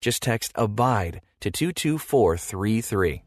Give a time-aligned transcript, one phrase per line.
[0.00, 3.24] Just text ABIDE to 22433.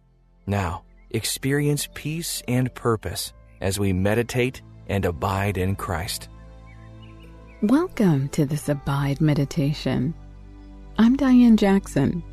[0.48, 6.29] Now, experience peace and purpose as we meditate and abide in Christ.
[7.62, 10.13] Welcome to this Abide Meditation.
[10.98, 12.23] I'm Diane Jackson.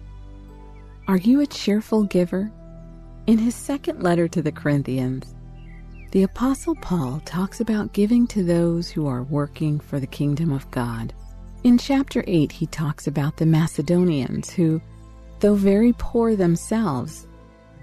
[1.09, 2.49] Are you a cheerful giver?
[3.27, 5.35] In his second letter to the Corinthians,
[6.13, 10.71] the Apostle Paul talks about giving to those who are working for the kingdom of
[10.71, 11.13] God.
[11.65, 14.81] In chapter 8, he talks about the Macedonians who,
[15.41, 17.27] though very poor themselves,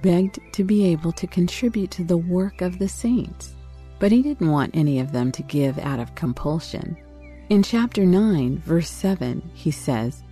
[0.02, 3.54] begged to be able to contribute to the work of the saints.
[4.00, 6.98] But he didn't want any of them to give out of compulsion.
[7.50, 10.24] In chapter 9, verse 7, he says,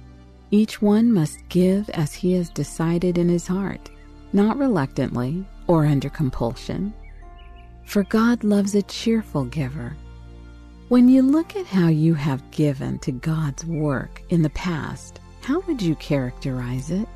[0.49, 3.89] Each one must give as he has decided in his heart,
[4.31, 6.93] not reluctantly or under compulsion.
[7.83, 9.97] For God loves a cheerful giver.
[10.93, 15.61] When you look at how you have given to God's work in the past, how
[15.61, 17.07] would you characterize it?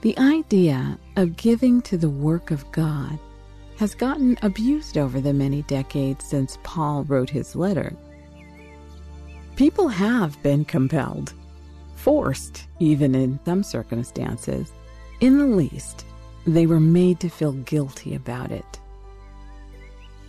[0.00, 3.18] The idea of giving to the work of God
[3.76, 7.94] has gotten abused over the many decades since Paul wrote his letter.
[9.56, 11.34] People have been compelled,
[11.94, 14.72] forced, even in some circumstances.
[15.20, 16.06] In the least,
[16.46, 18.80] they were made to feel guilty about it.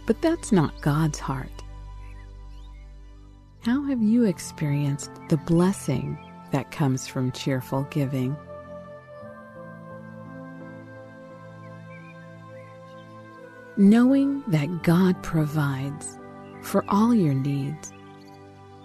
[0.06, 1.64] But that's not God's heart.
[3.62, 6.18] How have you experienced the blessing
[6.52, 8.36] that comes from cheerful giving?
[13.76, 16.18] Knowing that God provides
[16.64, 17.94] for all your needs,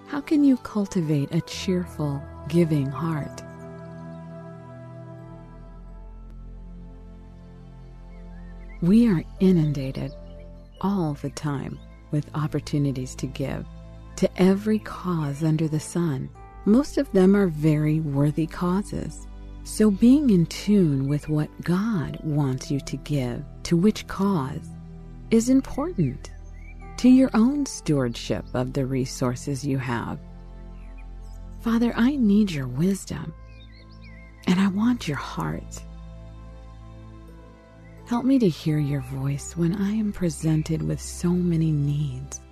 [0.08, 3.42] how can you cultivate a cheerful, giving heart?
[8.82, 10.12] We are inundated
[10.80, 11.78] all the time
[12.10, 13.64] with opportunities to give
[14.16, 16.28] to every cause under the sun.
[16.64, 19.28] Most of them are very worthy causes.
[19.62, 24.68] So, being in tune with what God wants you to give to which cause
[25.30, 26.32] is important
[26.96, 30.18] to your own stewardship of the resources you have.
[31.60, 33.32] Father, I need your wisdom
[34.48, 35.80] and I want your heart.
[38.12, 42.42] Help me to hear your voice when I am presented with so many needs.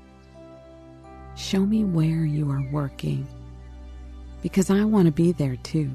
[1.36, 3.26] Show me where you are working
[4.40, 5.90] because I want to be there too.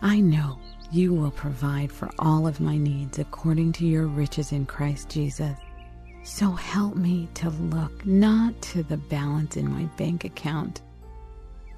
[0.00, 0.60] I know
[0.92, 5.58] you will provide for all of my needs according to your riches in Christ Jesus.
[6.22, 10.82] So help me to look not to the balance in my bank account,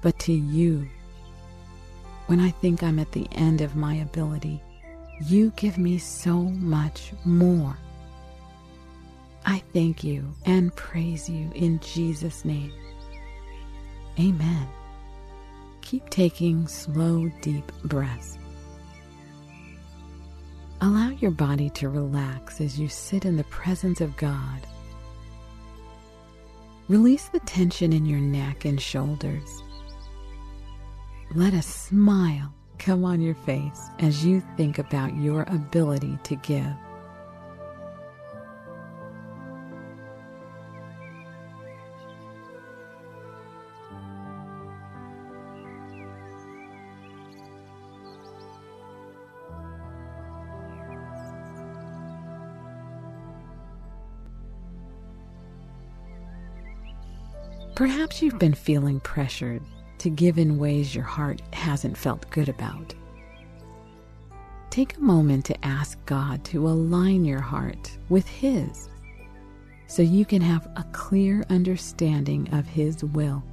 [0.03, 0.87] but to you.
[2.27, 4.61] When I think I'm at the end of my ability,
[5.21, 7.77] you give me so much more.
[9.45, 12.71] I thank you and praise you in Jesus' name.
[14.19, 14.67] Amen.
[15.81, 18.37] Keep taking slow, deep breaths.
[20.81, 24.67] Allow your body to relax as you sit in the presence of God.
[26.87, 29.63] Release the tension in your neck and shoulders.
[31.33, 36.65] Let a smile come on your face as you think about your ability to give.
[57.75, 59.61] Perhaps you've been feeling pressured
[59.99, 62.93] to give in ways your heart hasn't felt good about.
[64.69, 68.89] Take a moment to ask God to align your heart with His
[69.87, 73.43] so you can have a clear understanding of His will.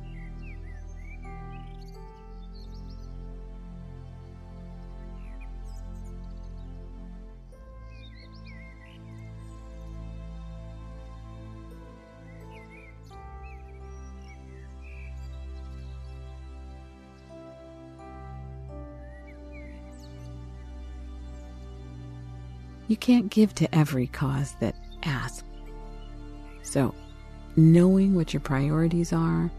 [23.04, 25.44] Can't give to every cause that asks.
[26.62, 26.94] So,
[27.54, 29.50] knowing what your priorities are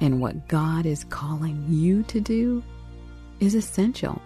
[0.00, 2.64] and what God is calling you to do
[3.40, 4.22] is essential.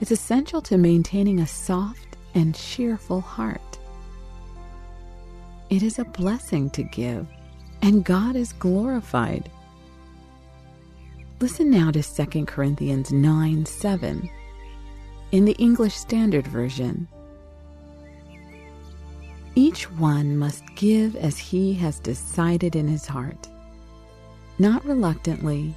[0.00, 3.80] It's essential to maintaining a soft and cheerful heart.
[5.68, 7.26] It is a blessing to give,
[7.82, 9.50] and God is glorified.
[11.40, 14.30] Listen now to 2 Corinthians 9 7
[15.32, 17.08] in the English Standard Version.
[19.54, 23.48] Each one must give as he has decided in his heart,
[24.58, 25.74] not reluctantly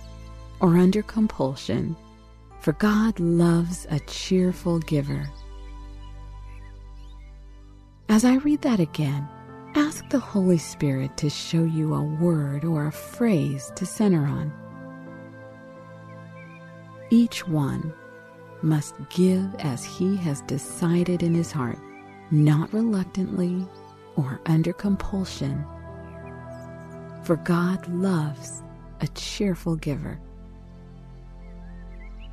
[0.59, 1.95] or under compulsion,
[2.59, 5.27] for God loves a cheerful giver.
[8.09, 9.27] As I read that again,
[9.75, 14.51] ask the Holy Spirit to show you a word or a phrase to center on.
[17.09, 17.93] Each one
[18.61, 21.79] must give as he has decided in his heart
[22.31, 23.67] not reluctantly
[24.15, 25.63] or under compulsion.
[27.23, 28.63] For God loves
[29.01, 30.19] a cheerful giver.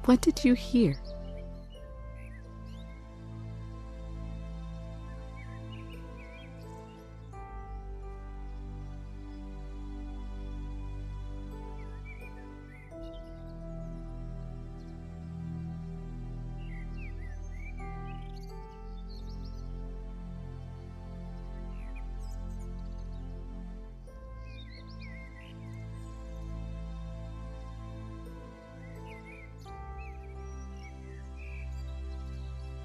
[0.05, 0.97] What did you hear?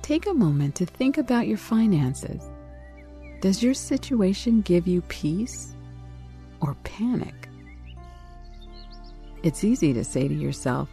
[0.03, 2.44] Take a moment to think about your finances.
[3.39, 5.77] Does your situation give you peace
[6.59, 7.47] or panic?
[9.44, 10.89] It's easy to say to yourself,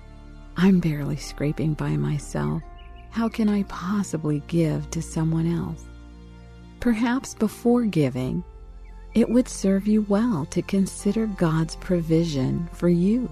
[0.56, 2.62] I'm barely scraping by myself.
[3.10, 5.84] How can I possibly give to someone else?
[6.78, 8.44] Perhaps before giving,
[9.14, 13.28] it would serve you well to consider God's provision for you.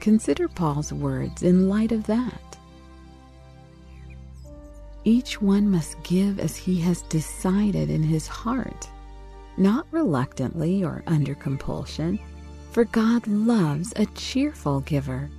[0.00, 2.57] Consider Paul's words in light of that.
[5.08, 8.90] Each one must give as he has decided in his heart,
[9.56, 12.18] not reluctantly or under compulsion,
[12.72, 15.30] for God loves a cheerful giver.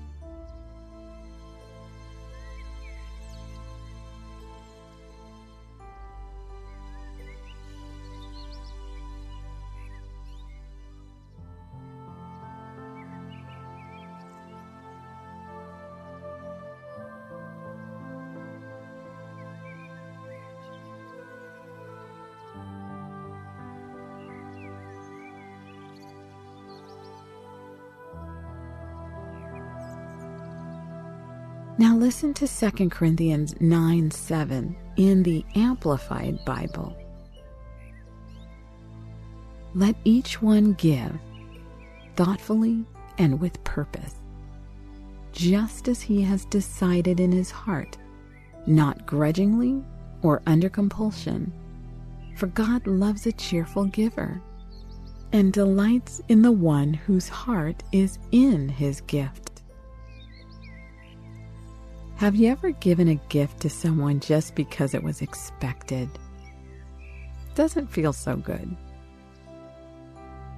[31.80, 36.94] Now listen to 2 Corinthians 9 7 in the Amplified Bible.
[39.74, 41.18] Let each one give
[42.18, 42.84] thoughtfully
[43.18, 44.16] and with purpose,
[45.32, 47.98] just as he has decided in his heart,
[48.68, 49.82] not grudgingly
[50.22, 51.54] or under compulsion.
[52.36, 54.42] For God loves a cheerful giver
[55.32, 59.49] and delights in the one whose heart is in his gift.
[62.20, 66.10] Have you ever given a gift to someone just because it was expected?
[67.56, 68.76] Doesn't feel so good.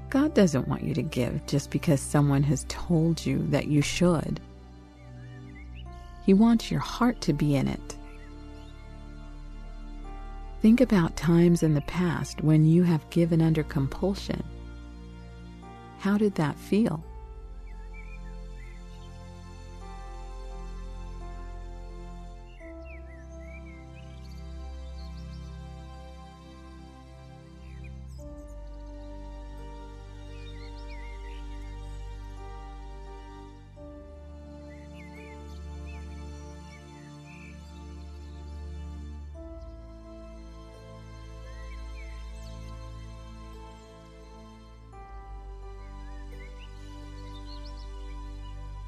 [0.09, 4.39] God doesn't want you to give just because someone has told you that you should.
[6.25, 7.95] He wants your heart to be in it.
[10.63, 14.43] Think about times in the past when you have given under compulsion.
[15.99, 17.03] How did that feel?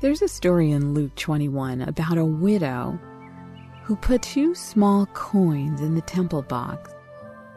[0.03, 2.99] There's a story in Luke 21 about a widow
[3.83, 6.93] who put two small coins in the temple box,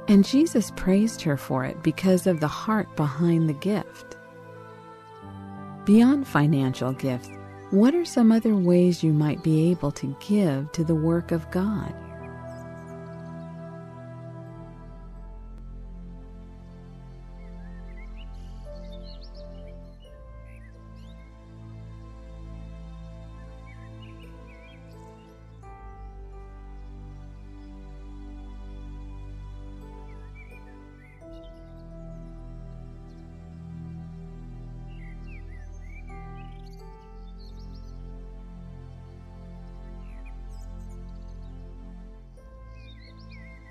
[0.07, 4.17] and Jesus praised her for it because of the heart behind the gift.
[5.87, 7.31] Beyond financial gifts,
[7.71, 11.51] what are some other ways you might be able to give to the work of
[11.51, 11.93] God?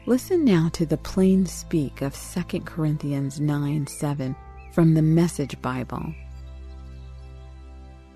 [0.07, 4.35] Listen now to the plain speak of 2 Corinthians 9 7
[4.71, 6.13] from the Message Bible.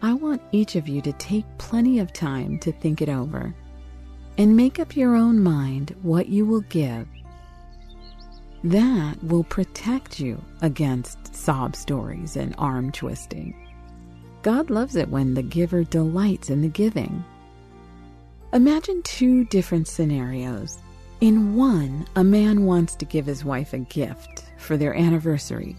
[0.03, 3.55] I want each of you to take plenty of time to think it over
[4.37, 7.07] and make up your own mind what you will give.
[8.63, 13.55] That will protect you against sob stories and arm twisting.
[14.43, 17.25] God loves it when the giver delights in the giving.
[18.53, 20.77] Imagine two different scenarios
[21.21, 25.75] in one, a man wants to give his wife a gift for their anniversary.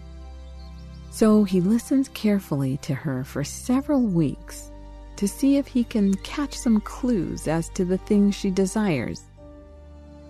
[1.09, 4.71] So he listens carefully to her for several weeks
[5.17, 9.23] to see if he can catch some clues as to the things she desires.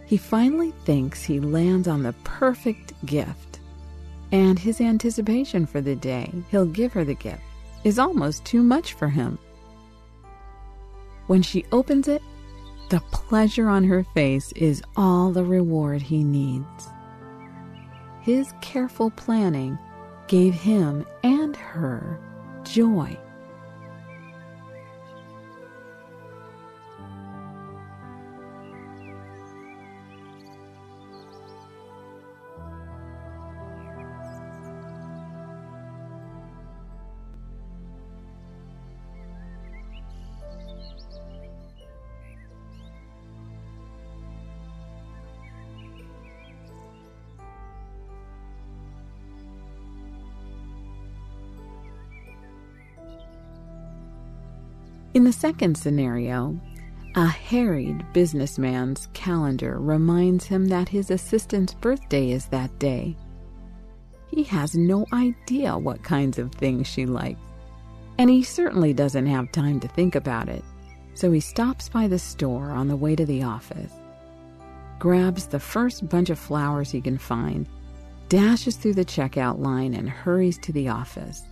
[0.06, 3.60] He finally thinks he lands on the perfect gift,
[4.32, 7.44] and his anticipation for the day he'll give her the gift
[7.84, 9.38] is almost too much for him.
[11.28, 12.22] When she opens it,
[12.92, 16.90] the pleasure on her face is all the reward he needs.
[18.20, 19.80] His careful planning
[20.28, 22.20] gave him and her
[22.64, 23.18] joy.
[55.14, 56.58] In the second scenario,
[57.16, 63.18] a harried businessman's calendar reminds him that his assistant's birthday is that day.
[64.30, 67.42] He has no idea what kinds of things she likes,
[68.18, 70.64] and he certainly doesn't have time to think about it.
[71.14, 73.92] So he stops by the store on the way to the office,
[74.98, 77.68] grabs the first bunch of flowers he can find,
[78.30, 81.44] dashes through the checkout line, and hurries to the office.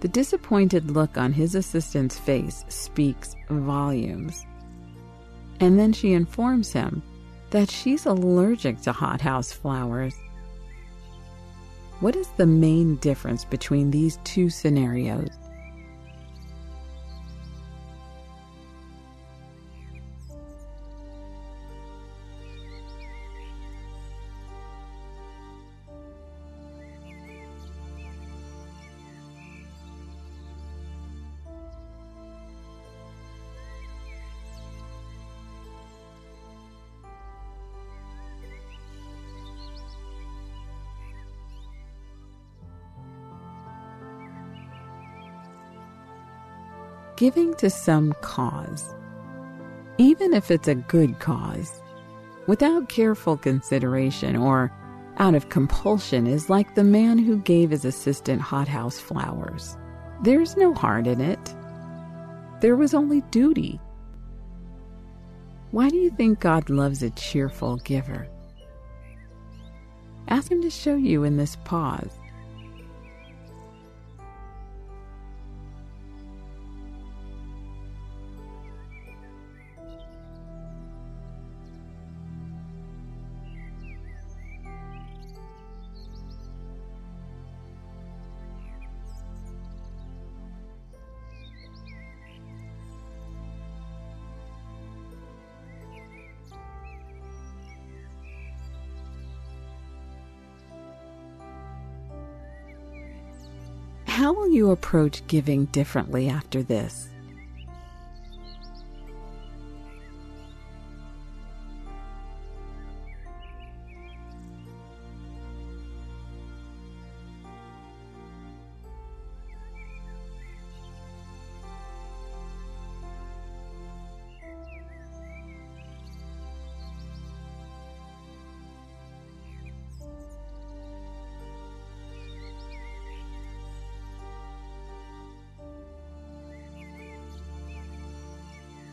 [0.00, 4.46] The disappointed look on his assistant's face speaks volumes.
[5.60, 7.02] And then she informs him
[7.50, 10.14] that she's allergic to hothouse flowers.
[12.00, 15.28] What is the main difference between these two scenarios?
[47.20, 48.94] Giving to some cause,
[49.98, 51.82] even if it's a good cause,
[52.46, 54.72] without careful consideration or
[55.18, 59.76] out of compulsion, is like the man who gave his assistant hothouse flowers.
[60.22, 61.54] There's no heart in it.
[62.62, 63.78] There was only duty.
[65.72, 68.28] Why do you think God loves a cheerful giver?
[70.28, 72.19] Ask Him to show you in this pause.
[104.20, 107.08] How will you approach giving differently after this?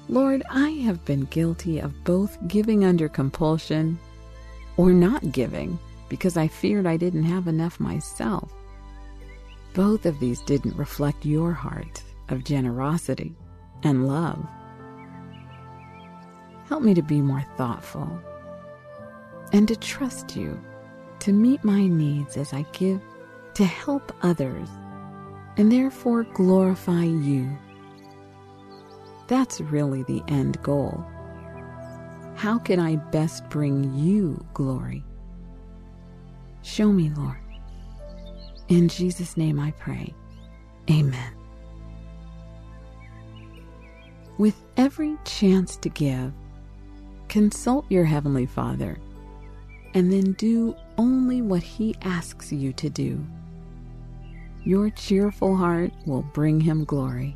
[0.10, 4.00] Lord, I have been guilty of both giving under compulsion
[4.78, 8.54] or not giving because I feared I didn't have enough myself.
[9.74, 13.36] Both of these didn't reflect your heart of generosity
[13.84, 14.40] and love.
[16.70, 18.10] Help me to be more thoughtful
[19.52, 20.60] and to trust you
[21.20, 23.02] to meet my needs as I give
[23.56, 24.70] to help others
[25.58, 27.58] and therefore glorify you
[29.27, 31.03] that's really the end goal.
[32.36, 35.03] how can I best bring you glory?
[36.62, 37.38] Show me, Lord.
[38.67, 40.13] In Jesus' name I pray.
[40.89, 41.34] Amen.
[44.38, 46.31] With every chance to give,
[47.27, 49.00] consult your Heavenly Father
[49.96, 53.25] and then do only what He asks you to do.
[54.63, 57.36] Your cheerful heart will bring Him glory.